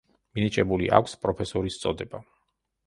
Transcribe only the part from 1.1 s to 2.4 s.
პროფესორის წოდება.